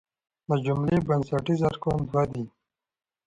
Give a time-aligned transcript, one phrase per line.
[0.47, 2.43] د جملې بنسټیز ارکان دوه دي.